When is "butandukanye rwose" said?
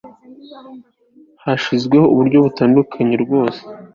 2.45-3.61